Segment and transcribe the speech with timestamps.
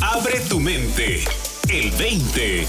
[0.00, 1.24] Abre tu mente.
[1.72, 2.64] El 20.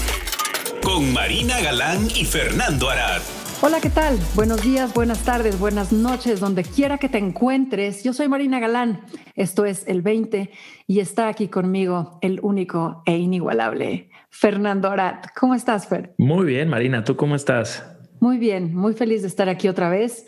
[0.82, 3.20] Con Marina Galán y Fernando Arad.
[3.62, 4.18] Hola, ¿qué tal?
[4.34, 8.02] Buenos días, buenas tardes, buenas noches, donde quiera que te encuentres.
[8.02, 9.02] Yo soy Marina Galán,
[9.34, 10.50] esto es El 20
[10.86, 15.26] y está aquí conmigo el único e inigualable Fernando Arat.
[15.38, 16.14] ¿Cómo estás, Fer?
[16.16, 17.84] Muy bien, Marina, ¿tú cómo estás?
[18.18, 20.26] Muy bien, muy feliz de estar aquí otra vez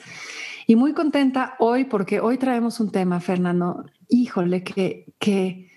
[0.67, 5.72] y muy contenta hoy porque hoy traemos un tema, Fernando, híjole, que, que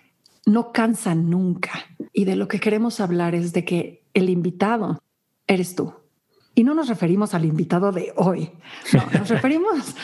[0.46, 1.72] no cansa nunca.
[2.14, 5.02] Y de lo que queremos hablar es de que el invitado
[5.48, 5.94] eres tú.
[6.54, 8.52] Y no nos referimos al invitado de hoy,
[8.94, 9.96] no, nos referimos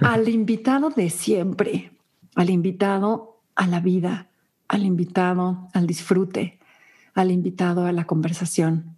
[0.00, 1.90] al invitado de siempre,
[2.36, 4.28] al invitado a la vida,
[4.68, 6.60] al invitado al disfrute,
[7.14, 8.96] al invitado a la conversación,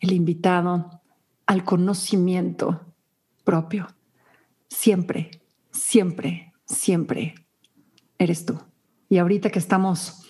[0.00, 1.02] el invitado
[1.44, 2.80] al conocimiento
[3.44, 3.88] propio.
[4.68, 7.34] Siempre, siempre, siempre
[8.18, 8.58] eres tú.
[9.10, 10.26] Y ahorita que estamos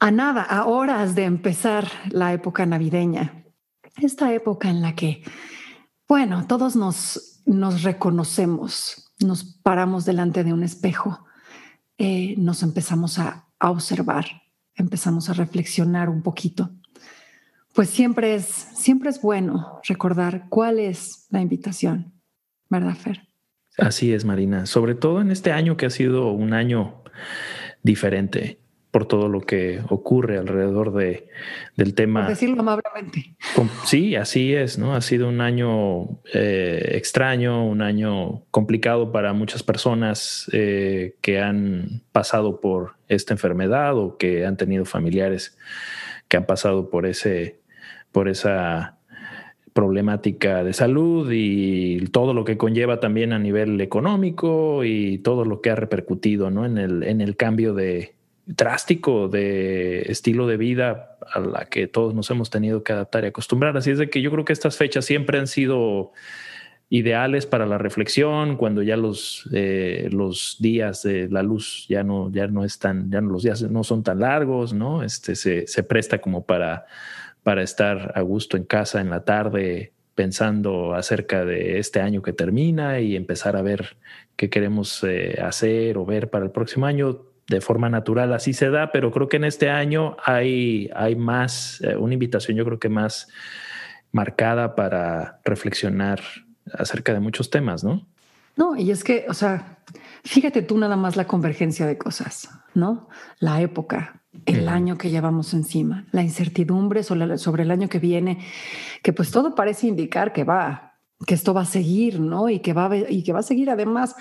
[0.00, 3.44] a nada, a horas de empezar la época navideña,
[3.96, 5.22] esta época en la que,
[6.06, 11.26] bueno, todos nos, nos reconocemos, nos paramos delante de un espejo,
[11.98, 14.24] eh, nos empezamos a, observar,
[14.76, 16.70] empezamos a reflexionar un poquito.
[17.74, 22.12] Pues siempre es, siempre es bueno recordar cuál es la invitación,
[22.70, 23.26] ¿verdad, Fer?
[23.78, 24.66] Así es, Marina.
[24.66, 27.02] Sobre todo en este año que ha sido un año
[27.82, 28.60] diferente
[28.90, 31.28] por todo lo que ocurre alrededor de,
[31.76, 32.20] del tema.
[32.20, 33.34] Por decirlo amablemente.
[33.84, 34.94] Sí, así es, ¿no?
[34.94, 42.02] Ha sido un año eh, extraño, un año complicado para muchas personas eh, que han
[42.12, 45.56] pasado por esta enfermedad o que han tenido familiares
[46.28, 47.60] que han pasado por ese,
[48.12, 48.98] por esa
[49.72, 55.60] problemática de salud y todo lo que conlleva también a nivel económico y todo lo
[55.60, 56.66] que ha repercutido ¿no?
[56.66, 58.17] en, el, en el cambio de,
[58.48, 63.28] drástico de estilo de vida a la que todos nos hemos tenido que adaptar y
[63.28, 63.76] acostumbrar.
[63.76, 66.12] Así es de que yo creo que estas fechas siempre han sido
[66.88, 72.32] ideales para la reflexión, cuando ya los, eh, los días de la luz ya no,
[72.32, 75.02] ya no están, ya no, los días no son tan largos, ¿no?
[75.02, 76.86] Este se, se presta como para,
[77.42, 82.32] para estar a gusto en casa en la tarde pensando acerca de este año que
[82.32, 83.98] termina y empezar a ver
[84.36, 88.70] qué queremos eh, hacer o ver para el próximo año de forma natural así se
[88.70, 92.78] da, pero creo que en este año hay, hay más, eh, una invitación yo creo
[92.78, 93.28] que más
[94.12, 96.20] marcada para reflexionar
[96.72, 98.06] acerca de muchos temas, ¿no?
[98.56, 99.78] No, y es que, o sea,
[100.24, 103.08] fíjate tú nada más la convergencia de cosas, ¿no?
[103.38, 108.38] La época, el año que llevamos encima, la incertidumbre sobre, sobre el año que viene,
[109.02, 112.48] que pues todo parece indicar que va, que esto va a seguir, ¿no?
[112.48, 114.16] Y que va y que va a seguir además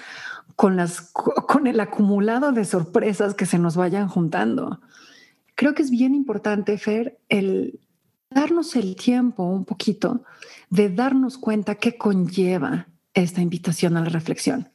[0.56, 4.82] con, las, con el acumulado de sorpresas que se nos vayan juntando.
[5.56, 7.80] Creo que es bien importante, Fer, el
[8.30, 10.24] darnos el tiempo un poquito
[10.70, 14.70] de darnos cuenta qué conlleva esta invitación a la reflexión.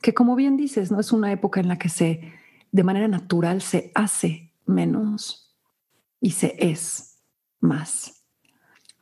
[0.00, 2.32] Que como bien dices, no es una época en la que se,
[2.70, 5.54] de manera natural, se hace menos
[6.20, 7.18] y se es
[7.60, 8.21] más.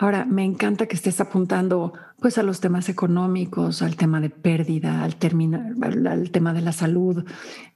[0.00, 5.04] Ahora, me encanta que estés apuntando pues a los temas económicos, al tema de pérdida,
[5.04, 7.22] al, tema de la salud,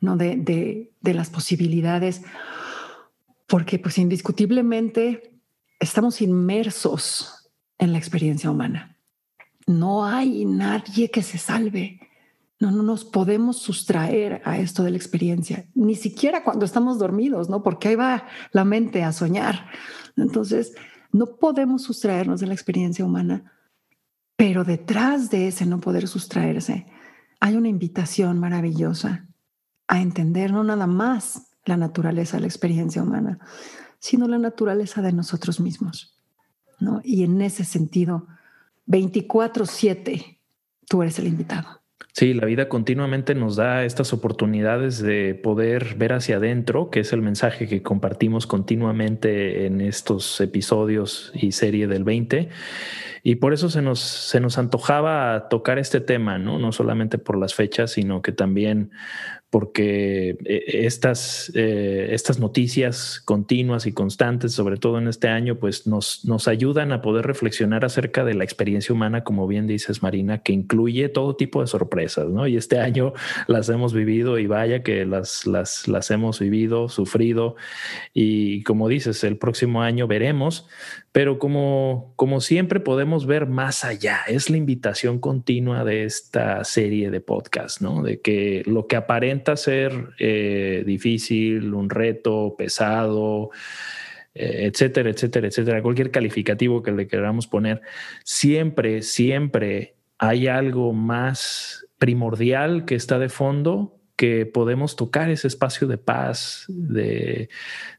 [0.01, 0.17] ¿no?
[0.17, 2.23] De, de, de, las posibilidades,
[3.47, 5.39] porque pues indiscutiblemente
[5.79, 8.97] estamos inmersos en la experiencia humana.
[9.67, 12.01] No hay nadie que se salve.
[12.59, 17.51] No, no nos podemos sustraer a esto de la experiencia, ni siquiera cuando estamos dormidos,
[17.51, 17.63] ¿no?
[17.63, 19.67] Porque ahí va la mente a soñar.
[20.17, 20.73] Entonces,
[21.15, 23.53] no podemos sustraernos de la experiencia humana,
[24.35, 26.89] pero detrás de ese no poder sustraerse
[27.39, 29.29] hay una invitación maravillosa
[29.87, 33.39] a entender no nada más la naturaleza de la experiencia humana,
[34.01, 36.19] sino la naturaleza de nosotros mismos.
[36.81, 37.01] ¿no?
[37.05, 38.27] Y en ese sentido,
[38.87, 40.41] 24/7,
[40.89, 41.81] tú eres el invitado.
[42.13, 47.13] Sí, la vida continuamente nos da estas oportunidades de poder ver hacia adentro, que es
[47.13, 52.51] el mensaje que compartimos continuamente en estos episodios y serie del 20.
[53.25, 56.59] Y por eso se nos, se nos antojaba tocar este tema, ¿no?
[56.59, 58.93] No solamente por las fechas, sino que también
[59.55, 65.87] porque eh, estas, eh, estas noticias continuas y constantes, sobre todo en este año, pues
[65.87, 70.43] nos, nos ayudan a poder reflexionar acerca de la experiencia humana, como bien dices, Marina,
[70.43, 72.49] que incluye todo tipo de sorpresas, ¿no?
[72.49, 73.13] Y este año
[73.47, 77.55] las hemos vivido y vaya que las, las, las hemos vivido, sufrido,
[78.13, 80.67] y como dices, el próximo año veremos,
[81.15, 84.23] pero como, como siempre podemos ver más allá.
[84.27, 88.03] Es la invitación continua de esta serie de podcast, ¿no?
[88.03, 93.51] De que lo que aparenta ser eh, difícil, un reto, pesado,
[94.35, 97.81] eh, etcétera, etcétera, etcétera, cualquier calificativo que le queramos poner,
[98.25, 105.87] siempre, siempre hay algo más primordial que está de fondo que podemos tocar ese espacio
[105.87, 107.49] de paz, de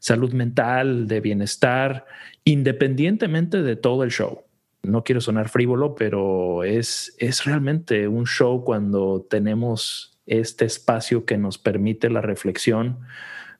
[0.00, 2.04] salud mental, de bienestar,
[2.46, 4.44] independientemente de todo el show.
[4.82, 11.38] No quiero sonar frívolo, pero es, es realmente un show cuando tenemos este espacio que
[11.38, 13.00] nos permite la reflexión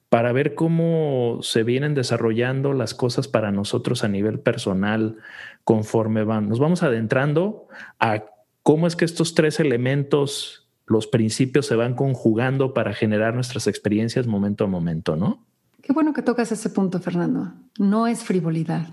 [0.09, 5.17] para ver cómo se vienen desarrollando las cosas para nosotros a nivel personal
[5.65, 6.49] conforme van.
[6.49, 7.67] Nos vamos adentrando
[7.99, 8.27] a
[8.63, 14.29] cómo es que estos tres elementos los principios se van conjugando para generar nuestras experiencias
[14.29, 15.45] momento a momento, ¿no?
[15.87, 17.53] Qué bueno que tocas ese punto, Fernando.
[17.79, 18.89] No es frivolidad.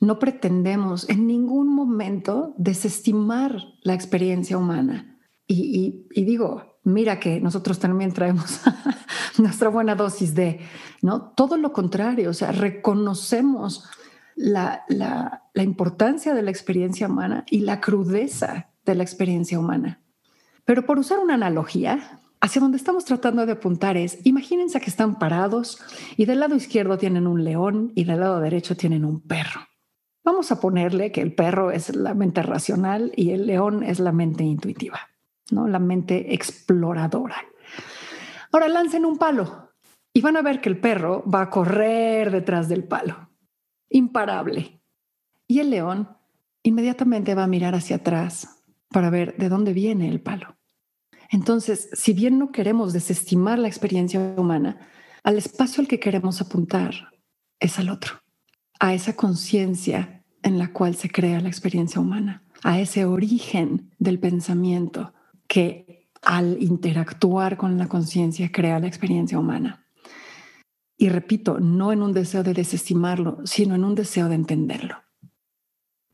[0.00, 5.18] No pretendemos en ningún momento desestimar la experiencia humana.
[5.48, 8.60] Y, digo, mira que nosotros también traemos
[9.38, 10.60] nuestra buena dosis de,
[11.02, 11.32] ¿no?
[11.32, 13.90] Todo lo contrario, o sea, reconocemos
[14.36, 20.02] la, la importancia de la experiencia humana y la crudeza de la experiencia humana.
[20.64, 25.18] Pero por usar una analogía, hacia donde estamos tratando de apuntar es, imagínense que están
[25.18, 25.80] parados
[26.16, 29.60] y del lado izquierdo tienen un león y del lado derecho tienen un perro.
[30.24, 34.12] Vamos a ponerle que el perro es la mente racional y el león es la
[34.12, 35.00] mente intuitiva,
[35.50, 35.66] ¿no?
[35.66, 37.36] La mente exploradora.
[38.52, 39.72] Ahora lancen un palo
[40.12, 43.30] y van a ver que el perro va a correr detrás del palo,
[43.88, 44.82] imparable.
[45.46, 46.16] Y el león
[46.62, 50.57] inmediatamente va a mirar hacia atrás para ver de dónde viene el palo.
[51.28, 54.78] Entonces, si bien no queremos desestimar la experiencia humana,
[55.22, 56.94] al espacio al que queremos apuntar
[57.60, 58.22] es al otro,
[58.80, 64.18] a esa conciencia en la cual se crea la experiencia humana, a ese origen del
[64.18, 65.12] pensamiento
[65.46, 69.86] que al interactuar con la conciencia crea la experiencia humana.
[70.96, 74.96] Y repito, no en un deseo de desestimarlo, sino en un deseo de entenderlo.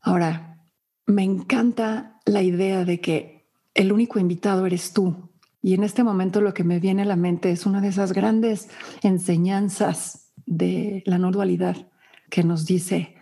[0.01, 0.63] Ahora,
[1.07, 3.34] me encanta la idea de que
[3.75, 5.29] el único invitado eres tú.
[5.61, 8.13] Y en este momento lo que me viene a la mente es una de esas
[8.13, 8.69] grandes
[9.03, 11.91] enseñanzas de la no dualidad
[12.29, 13.15] que nos dice,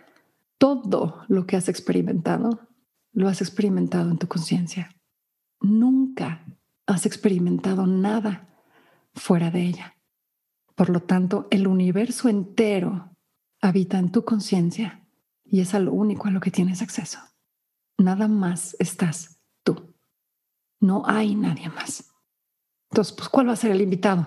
[0.58, 2.68] todo lo que has experimentado,
[3.12, 4.94] lo has experimentado en tu conciencia.
[5.60, 6.46] Nunca
[6.86, 8.48] has experimentado nada
[9.14, 9.96] fuera de ella.
[10.74, 13.16] Por lo tanto, el universo entero
[13.60, 15.06] habita en tu conciencia
[15.44, 17.18] y es a lo único a lo que tienes acceso.
[17.96, 19.33] Nada más estás.
[20.84, 22.12] No hay nadie más.
[22.90, 24.26] Entonces, pues, ¿cuál va a ser el invitado?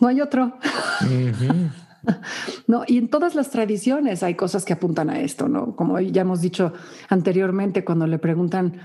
[0.00, 0.58] no hay otro.
[2.68, 5.74] no, y en todas las tradiciones hay cosas que apuntan a esto, ¿no?
[5.74, 6.72] Como ya hemos dicho
[7.08, 8.82] anteriormente, cuando le preguntan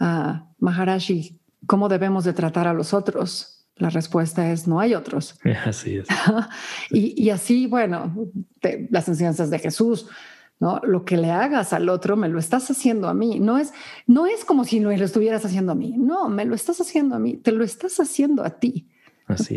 [0.00, 5.38] a Maharashi cómo debemos de tratar a los otros, la respuesta es no hay otros.
[5.64, 6.08] Así es.
[6.90, 8.30] y, así, bueno,
[8.90, 10.08] las enseñanzas de Jesús,
[10.62, 10.80] ¿no?
[10.84, 13.40] Lo que le hagas al otro me lo estás haciendo a mí.
[13.40, 13.72] No es,
[14.06, 15.96] no es como si lo estuvieras haciendo a mí.
[15.98, 17.36] No, me lo estás haciendo a mí.
[17.36, 18.86] Te lo estás haciendo a ti.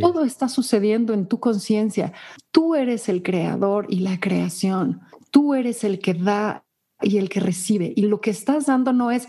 [0.01, 2.11] Todo está sucediendo en tu conciencia.
[2.49, 5.01] Tú eres el creador y la creación.
[5.29, 6.65] Tú eres el que da
[6.99, 7.93] y el que recibe.
[7.95, 9.27] Y lo que estás dando no es,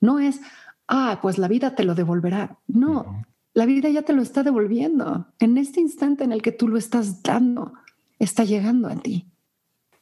[0.00, 0.40] no es,
[0.86, 2.58] ah, pues la vida te lo devolverá.
[2.68, 3.22] No,
[3.52, 5.26] la vida ya te lo está devolviendo.
[5.40, 7.74] En este instante en el que tú lo estás dando,
[8.18, 9.26] está llegando a ti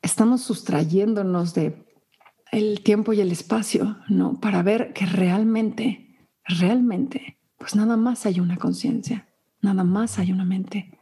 [0.03, 1.87] estamos sustrayéndonos de
[2.53, 4.39] el tiempo y el espacio, ¿no?
[4.41, 9.29] Para ver que realmente, realmente, pues nada más hay una conciencia,
[9.61, 10.99] nada más hay una mente.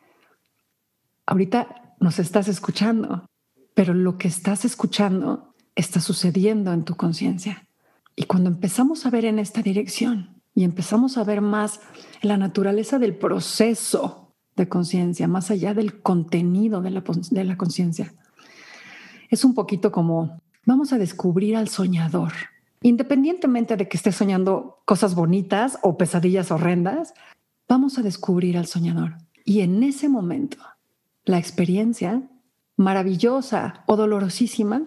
[1.26, 3.26] Ahorita nos estás escuchando,
[3.74, 7.68] pero lo que estás escuchando está sucediendo en tu conciencia.
[8.16, 11.80] Y cuando empezamos a ver en esta dirección y empezamos a ver más
[12.22, 18.14] la naturaleza del proceso de conciencia, más allá del contenido de la, de la conciencia,
[19.30, 22.32] es un poquito como vamos a descubrir al soñador.
[22.82, 27.14] Independientemente de que esté soñando cosas bonitas o pesadillas horrendas,
[27.68, 29.16] vamos a descubrir al soñador.
[29.44, 30.58] Y en ese momento,
[31.24, 32.22] la experiencia,
[32.76, 34.82] maravillosa o dolorosísima,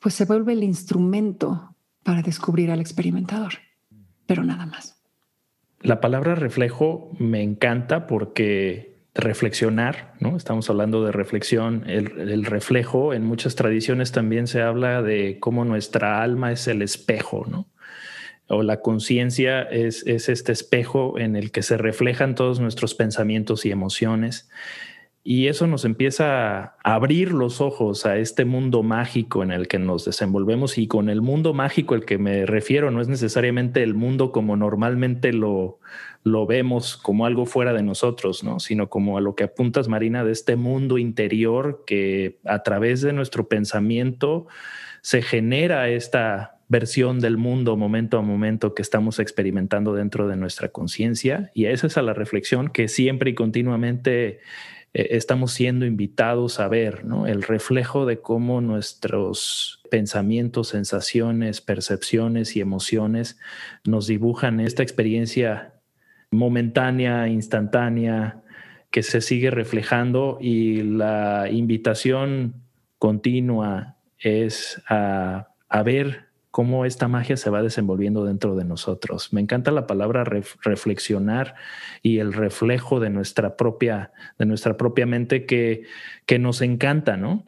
[0.00, 3.54] pues se vuelve el instrumento para descubrir al experimentador,
[4.26, 5.00] pero nada más.
[5.82, 10.36] La palabra reflejo me encanta porque reflexionar, ¿no?
[10.36, 16.22] Estamos hablando de reflexión, el, reflejo, en muchas tradiciones también se habla de cómo nuestra
[16.22, 17.68] alma es el espejo, ¿no?
[18.46, 23.64] O la conciencia es, es este espejo en el que se reflejan todos nuestros pensamientos
[23.66, 24.48] y emociones.
[25.22, 29.78] y eso nos empieza a abrir los ojos a este mundo mágico en el que
[29.78, 33.92] nos desenvolvemos y con el mundo mágico el que me refiero no es necesariamente el
[33.94, 35.78] mundo como normalmente lo,
[36.22, 38.60] lo vemos como algo fuera de nosotros, ¿no?
[38.60, 43.12] sino como a lo que apuntas, Marina, de este mundo interior que a través de
[43.12, 44.46] nuestro pensamiento
[45.00, 50.68] se genera esta versión del mundo momento a momento que estamos experimentando dentro de nuestra
[50.68, 51.50] conciencia.
[51.54, 54.40] Y esa es a la reflexión que siempre y continuamente
[54.92, 57.26] eh, estamos siendo invitados a ver, ¿no?
[57.26, 63.38] El reflejo de cómo nuestros pensamientos, sensaciones, percepciones y emociones
[63.84, 65.79] nos dibujan esta experiencia
[66.30, 68.42] momentánea, instantánea,
[68.90, 72.54] que se sigue reflejando y la invitación
[72.98, 75.46] continua es a,
[75.84, 79.32] ver cómo esta magia se va desenvolviendo dentro de nosotros.
[79.32, 81.54] Me encanta la palabra reflexionar
[82.02, 85.84] y el reflejo de nuestra propia, de nuestra propia mente que,
[86.26, 87.46] que nos encanta, ¿no?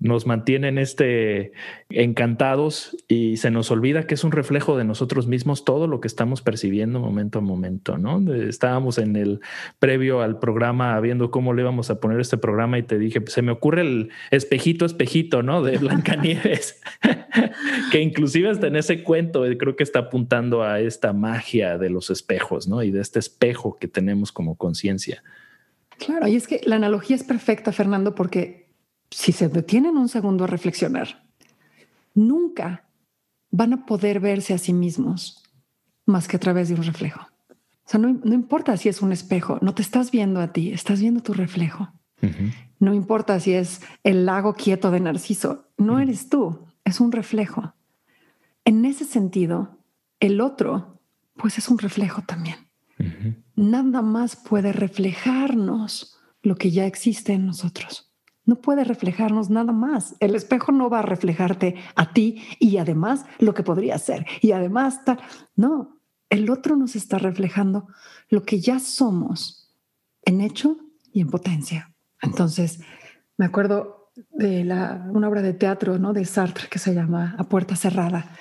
[0.00, 1.52] Nos mantienen este,
[1.90, 6.06] encantados y se nos olvida que es un reflejo de nosotros mismos todo lo que
[6.06, 8.32] estamos percibiendo momento a momento, ¿no?
[8.32, 9.40] Estábamos en el
[9.80, 13.42] previo al programa viendo cómo le íbamos a poner este programa y te dije, se
[13.42, 15.62] me ocurre el espejito, espejito, ¿no?
[15.62, 16.80] De Blancanieves,
[17.90, 21.90] que inclusive hasta en ese cuento eh, creo que está apuntando a esta magia de
[21.90, 22.84] los espejos, ¿no?
[22.84, 25.24] Y de este espejo que tenemos como conciencia.
[25.98, 28.67] Claro, y es que la analogía es perfecta, Fernando, porque
[29.10, 31.24] si se detienen un segundo a reflexionar,
[32.14, 32.84] nunca
[33.50, 35.42] van a poder verse a sí mismos
[36.04, 37.20] más que a través de un reflejo.
[37.50, 41.00] O sea, no, importa si es un espejo, no te estás viendo a ti, estás
[41.00, 41.88] viendo tu reflejo.
[42.80, 47.74] No importa si es el lago quieto de Narciso, no eres tú, es un reflejo.
[48.64, 49.78] En ese sentido,
[50.20, 51.00] el otro,
[51.36, 52.56] pues es un reflejo también.
[53.54, 58.07] Nada más puede reflejarnos lo que ya existe en nosotros
[58.48, 60.16] no puede reflejarnos nada más.
[60.20, 64.24] El espejo no va a reflejarte a ti y además lo que podría ser.
[64.40, 65.02] Y además,
[65.54, 66.00] no,
[66.30, 67.88] el otro nos está reflejando
[68.30, 69.76] lo que ya somos
[70.24, 70.78] en hecho
[71.12, 71.94] y en potencia.
[72.22, 72.80] Entonces,
[73.36, 76.14] me acuerdo de la, una obra de teatro ¿no?
[76.14, 78.34] de Sartre que se llama A Puerta Cerrada,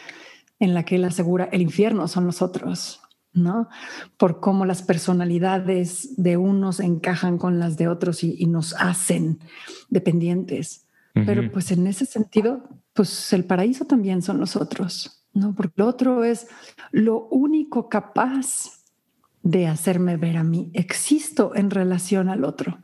[0.57, 3.01] en la que él asegura el infierno son los otros,
[3.37, 3.69] ¿no?
[4.17, 9.39] Por cómo las personalidades de unos encajan con las de otros y, nos hacen
[9.89, 10.85] dependientes.
[11.25, 15.55] Pero pues en ese sentido, pues el paraíso también son los otros, ¿no?
[15.55, 16.47] Porque el otro es
[16.91, 18.83] lo único capaz
[19.41, 20.69] de hacerme ver a mí.
[20.73, 22.77] Existo en relación al otro,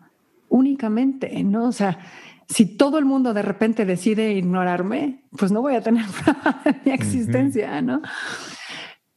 [0.49, 1.65] únicamente, ¿no?
[1.67, 1.99] O sea,
[2.47, 6.05] si todo el mundo de repente decide ignorarme, pues no voy a tener
[6.85, 8.01] mi existencia, ¿no?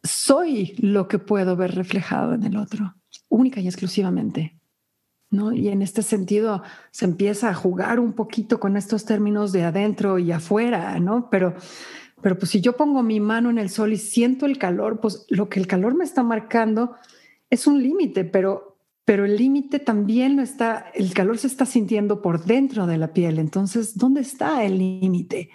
[0.07, 2.95] Soy lo que puedo ver reflejado en el otro,
[3.29, 4.57] única y exclusivamente.
[5.31, 5.53] ¿no?
[5.53, 10.19] Y en este sentido se empieza a jugar un poquito con estos términos de adentro
[10.19, 11.29] y afuera, ¿no?
[11.31, 11.55] Pero,
[12.23, 15.27] pero pues si yo pongo mi mano en el sol y siento el calor, pues
[15.29, 16.95] lo que el calor me está marcando
[17.51, 22.23] es un límite, pero, pero el límite también lo está, el calor se está sintiendo
[22.23, 23.39] por dentro de la piel.
[23.39, 25.51] Entonces, ¿dónde está el límite?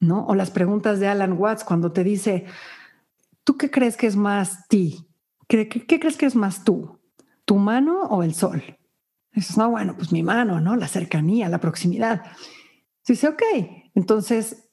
[0.00, 0.26] ¿No?
[0.26, 2.44] O las preguntas de Alan Watts cuando te dice,
[3.44, 5.06] ¿tú qué crees que es más ti?
[5.46, 6.98] ¿Qué, crees que es más tú?
[7.44, 8.62] ¿Tu mano o el sol?
[9.32, 10.76] dices, no, bueno, pues mi mano, ¿no?
[10.76, 12.22] La cercanía, la proximidad.
[13.06, 13.42] Dice, ok,
[13.94, 14.70] entonces,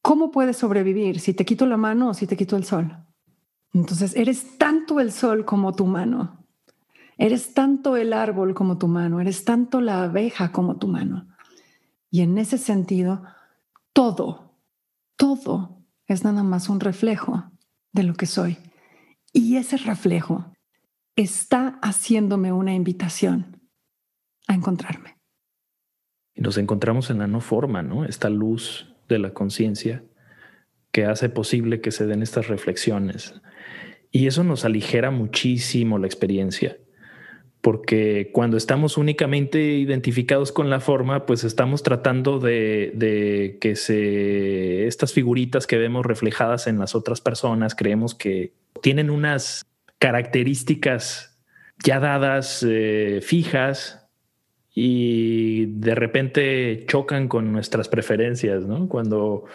[0.00, 3.04] ¿cómo puedes sobrevivir si te quito la mano o si te quito el sol?
[3.74, 6.46] Entonces, eres tanto el sol como tu mano.
[7.18, 9.20] Eres tanto el árbol como tu mano.
[9.20, 11.28] Eres tanto la abeja como tu mano.
[12.10, 13.22] Y en ese sentido,
[13.92, 14.54] todo,
[15.16, 17.50] todo es nada más un reflejo
[17.92, 18.58] de lo que soy.
[19.32, 20.52] Y ese reflejo
[21.16, 23.60] está haciéndome una invitación
[24.46, 25.16] a encontrarme.
[26.34, 28.04] Y nos encontramos en la no forma, ¿no?
[28.04, 30.04] Esta luz de la conciencia
[30.92, 33.34] que hace posible que se den estas reflexiones.
[34.10, 36.78] Y eso nos aligera muchísimo la experiencia
[37.60, 45.12] porque cuando estamos únicamente identificados con la forma, pues estamos tratando de, que se, estas
[45.12, 49.66] figuritas que vemos reflejadas en las otras personas, creemos que tienen unas
[49.98, 51.38] características
[51.84, 54.08] ya dadas, eh, fijas,
[54.80, 58.88] y de repente chocan con nuestras preferencias, ¿no?
[58.88, 59.46] Cuando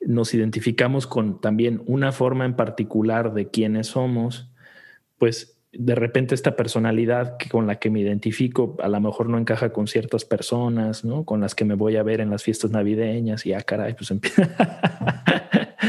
[0.00, 4.50] nos identificamos con también una forma en particular de quiénes somos,
[5.16, 9.38] pues de repente esta personalidad que con la que me identifico a lo mejor no
[9.38, 11.24] encaja con ciertas personas, ¿no?
[11.24, 14.10] Con las que me voy a ver en las fiestas navideñas y ah, caray, pues
[14.12, 14.48] empieza.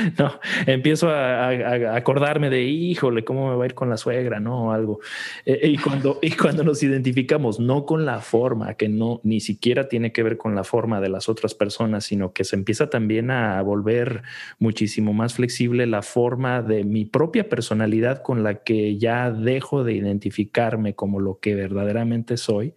[0.17, 4.39] no, empiezo a, acordarme de, híjole, ¿cómo me va a ir con la suegra?
[4.39, 4.99] No, algo.
[5.45, 9.87] Eh, y, cuando, y cuando nos identificamos, no con la forma, que no ni siquiera
[9.87, 13.31] tiene que ver con la forma de las otras personas, sino que se empieza también
[13.31, 14.23] a volver
[14.59, 19.93] muchísimo más flexible la forma de mi propia personalidad con la que ya dejo de
[19.93, 22.73] identificarme como lo que verdaderamente soy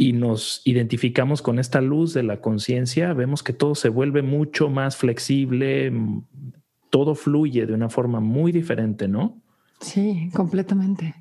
[0.00, 4.70] y nos identificamos con esta luz de la conciencia, vemos que todo se vuelve mucho
[4.70, 5.92] más flexible,
[6.88, 9.42] todo fluye de una forma muy diferente, ¿no?
[9.80, 11.16] Sí, completamente.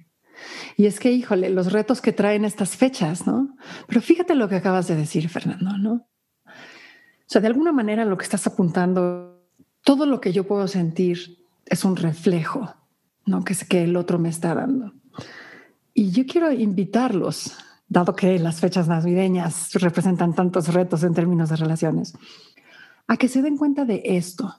[0.78, 3.58] Y es que, híjole, los retos que traen estas fechas, ¿no?
[3.88, 6.08] Pero fíjate lo que acabas de decir, Fernando, ¿no?
[6.46, 9.44] O sea, de alguna manera lo que estás apuntando,
[9.84, 12.76] todo lo que yo puedo sentir es un reflejo,
[13.26, 13.44] ¿no?
[13.44, 14.94] Que es que el otro me está dando.
[15.96, 17.58] Y yo quiero invitarlos
[17.88, 22.14] dado que las fechas navideñas representan tantos retos en términos de relaciones,
[23.08, 24.56] a que se den cuenta de esto.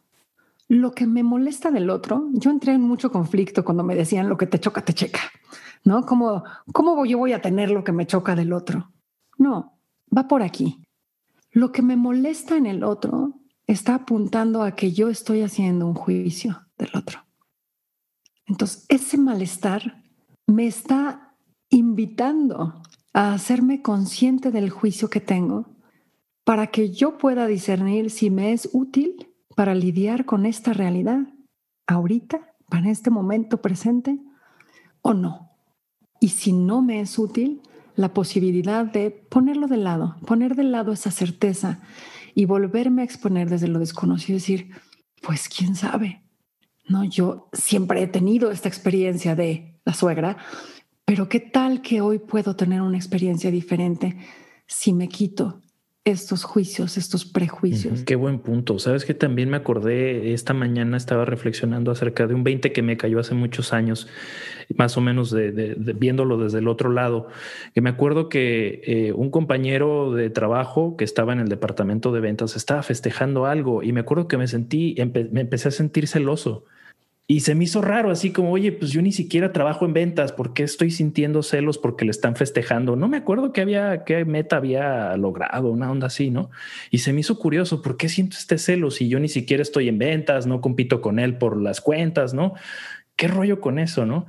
[0.69, 4.37] Lo que me molesta del otro, yo entré en mucho conflicto cuando me decían lo
[4.37, 5.21] que te choca, te checa,
[5.85, 6.05] ¿no?
[6.05, 8.91] ¿Cómo, cómo yo voy a tener lo que me choca del otro?
[9.39, 9.79] No,
[10.15, 10.83] va por aquí.
[11.53, 13.35] Lo que me molesta en el otro
[13.67, 17.25] está apuntando a que yo estoy haciendo un juicio del otro.
[18.47, 20.03] Entonces, ese malestar
[20.47, 21.35] me está
[21.69, 22.83] invitando
[23.19, 25.67] a hacerme consciente del juicio que tengo
[26.45, 31.27] para que yo pueda discernir si me es útil para lidiar con esta realidad
[31.89, 34.21] ahorita, para este momento presente
[35.03, 35.51] o no.
[36.21, 37.61] Y si no me es útil,
[37.97, 41.81] la posibilidad de ponerlo de lado, poner de lado esa certeza
[42.37, 44.71] y volverme a exponer desde lo desconocido decir,
[45.23, 46.23] pues quién sabe.
[46.87, 50.37] No, yo siempre he tenido esta experiencia de la suegra,
[51.09, 54.19] pero qué tal que hoy puedo tener una experiencia diferente
[54.67, 55.63] si me quito
[56.05, 58.03] estos juicios, estos prejuicios.
[58.03, 58.79] Qué buen punto.
[58.79, 62.99] Sabes que también me acordé, esta mañana estaba reflexionando acerca de un 20 que me
[62.99, 64.07] cayó hace muchos años,
[64.77, 67.29] más o menos viéndolo desde el otro lado,
[67.75, 72.21] que me acuerdo que eh, un compañero de trabajo que estaba en el departamento de
[72.21, 74.95] ventas estaba festejando algo y me acuerdo que me sentí,
[75.33, 76.67] me empecé a sentir celoso
[77.31, 80.33] y se me hizo raro, así como, oye, pues yo ni siquiera trabajo en ventas,
[80.33, 82.97] ¿por qué estoy sintiendo celos porque le están festejando?
[82.97, 86.49] No me acuerdo qué había, qué meta había logrado, una onda así, ¿no?
[86.91, 89.91] Y se me hizo curioso, ¿por qué siento este celo si yo ni siquiera estoy
[89.91, 92.55] en ventas, no compito con él por las cuentas, ¿no?
[93.15, 94.27] ¿Qué rollo con eso, no?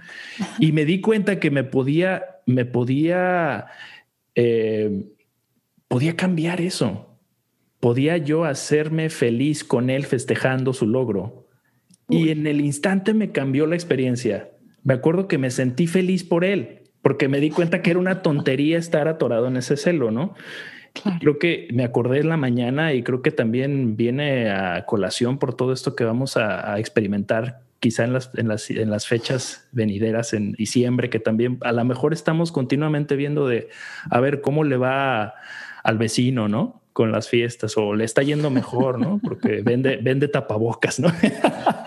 [0.60, 3.68] Y me di cuenta que me podía, me podía,
[4.36, 5.06] eh,
[5.88, 7.18] podía cambiar eso.
[7.80, 11.49] Podía yo hacerme feliz con él festejando su logro
[12.10, 14.50] y en el instante me cambió la experiencia.
[14.84, 18.22] Me acuerdo que me sentí feliz por él, porque me di cuenta que era una
[18.22, 20.36] tontería estar atorado en ese celo, ¿no?
[21.20, 25.54] Creo que me acordé en la mañana y creo que también viene a colación por
[25.54, 30.34] todo esto que vamos a, experimentar quizá en las, en, las, en las fechas venideras
[30.34, 33.70] en diciembre, que también a lo mejor estamos continuamente viendo de
[34.10, 35.36] a ver cómo le va
[35.84, 36.82] al vecino, ¿no?
[36.92, 39.22] Con las fiestas o le está yendo mejor, ¿no?
[39.24, 41.10] Porque vende, vende tapabocas, ¿no?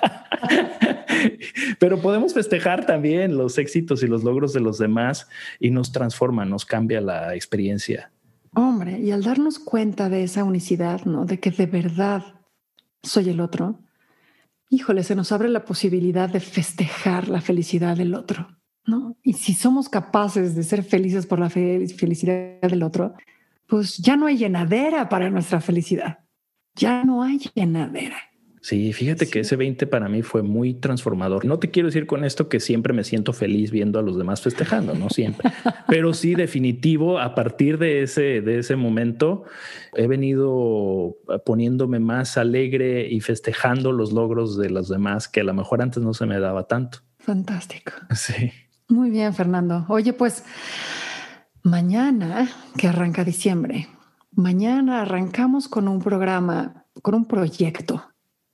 [1.83, 5.27] Pero podemos festejar también los éxitos y los logros de los demás
[5.59, 8.13] y nos transforma, nos cambia la experiencia.
[8.55, 11.25] Hombre, y al darnos cuenta de esa unicidad, ¿no?
[11.25, 12.23] De que de verdad
[13.03, 13.81] soy el otro,
[14.71, 18.47] híjole, se nos abre la posibilidad de festejar la felicidad del otro,
[18.87, 19.17] ¿no?
[19.25, 23.15] Y si somos capaces de ser felices por la felicidad del otro,
[23.67, 26.21] pues ya no hay llenadera para nuestra felicidad.
[26.77, 28.19] Ya no hay llenadera.
[28.63, 31.45] Sí, fíjate que ese 20 para mí fue muy transformador.
[31.45, 34.41] No te quiero decir con esto que siempre me siento feliz viendo a los demás
[34.41, 35.51] festejando, no siempre,
[35.89, 39.43] pero sí definitivo a partir de ese de ese momento
[39.95, 45.55] he venido poniéndome más alegre y festejando los logros de los demás que a lo
[45.55, 46.99] mejor antes no se me daba tanto.
[47.19, 47.91] Fantástico.
[48.15, 48.53] Sí.
[48.89, 49.87] Muy bien, Fernando.
[49.89, 50.45] Oye, pues
[51.65, 52.49] mañana
[52.79, 53.89] que arranca diciembre,
[54.31, 58.12] mañana arrancamos con un programa, con un proyecto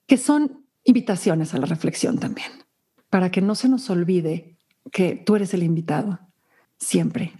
[0.09, 2.51] que son invitaciones a la reflexión también,
[3.11, 4.57] para que no se nos olvide
[4.91, 6.19] que tú eres el invitado
[6.79, 7.35] siempre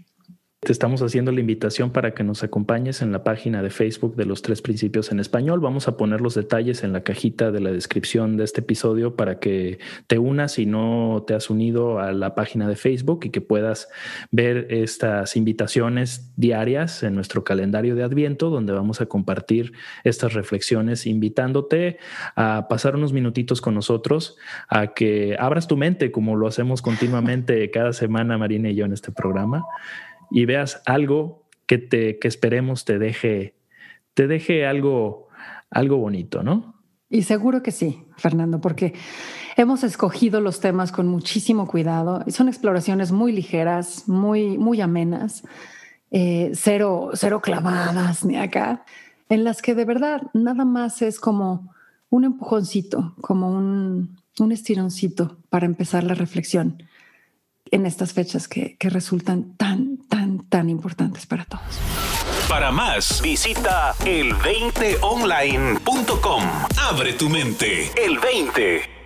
[0.69, 4.27] te estamos haciendo la invitación para que nos acompañes en la página de Facebook de
[4.27, 5.61] los tres principios en español.
[5.61, 9.39] Vamos a poner los detalles en la cajita de la descripción de este episodio para
[9.39, 9.79] que
[10.09, 13.89] te unas si no te has unido a la página de Facebook y que puedas
[14.31, 19.73] ver estas invitaciones diarias en nuestro calendario de Adviento, donde vamos a compartir
[20.05, 21.97] estas reflexiones, invitándote
[22.37, 24.37] a pasar unos minutitos con nosotros,
[24.69, 28.93] a que abras tu mente como lo hacemos continuamente cada semana, Marina y yo, en
[28.93, 29.65] este programa
[30.31, 33.55] y veas algo que te que esperemos te deje
[34.15, 35.29] te deje algo
[35.71, 36.79] algo bonito, ¿no?
[37.11, 38.95] Y seguro que sí, Fernando, porque
[39.57, 42.23] hemos escogido los temas con muchísimo cuidado.
[42.29, 45.43] Son exploraciones muy ligeras, muy, muy amenas,
[46.11, 48.85] eh, cero, cero clavadas ni acá,
[49.31, 51.73] en las que de verdad nada más es como
[52.11, 56.83] un empujoncito, como un, un estironcito para empezar la reflexión
[57.71, 59.98] en estas fechas que, que resultan tan,
[60.29, 61.65] tan, tan importantes para todos.
[62.49, 66.43] Para más, visita el20online.com.
[66.91, 67.91] Abre tu mente.
[67.97, 68.98] El 20.